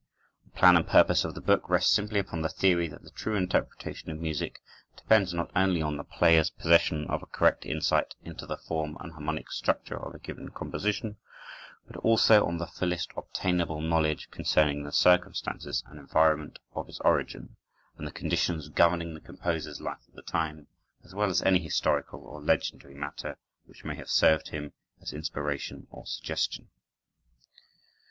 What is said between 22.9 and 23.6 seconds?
matter